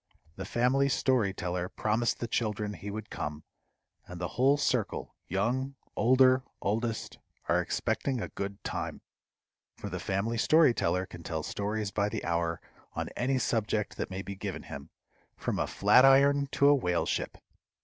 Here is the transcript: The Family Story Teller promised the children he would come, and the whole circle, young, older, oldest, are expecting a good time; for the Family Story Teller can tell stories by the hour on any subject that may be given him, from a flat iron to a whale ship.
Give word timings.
The 0.35 0.45
Family 0.45 0.89
Story 0.89 1.31
Teller 1.31 1.69
promised 1.69 2.19
the 2.19 2.27
children 2.27 2.73
he 2.73 2.89
would 2.89 3.11
come, 3.11 3.43
and 4.07 4.19
the 4.19 4.29
whole 4.29 4.57
circle, 4.57 5.15
young, 5.27 5.75
older, 5.95 6.41
oldest, 6.59 7.19
are 7.47 7.61
expecting 7.61 8.19
a 8.19 8.29
good 8.29 8.63
time; 8.63 9.01
for 9.77 9.91
the 9.91 9.99
Family 9.99 10.39
Story 10.39 10.73
Teller 10.73 11.05
can 11.05 11.21
tell 11.21 11.43
stories 11.43 11.91
by 11.91 12.09
the 12.09 12.25
hour 12.25 12.59
on 12.93 13.09
any 13.09 13.37
subject 13.37 13.97
that 13.97 14.09
may 14.09 14.23
be 14.23 14.33
given 14.33 14.63
him, 14.63 14.89
from 15.37 15.59
a 15.59 15.67
flat 15.67 16.03
iron 16.03 16.47
to 16.53 16.67
a 16.69 16.73
whale 16.73 17.05
ship. 17.05 17.37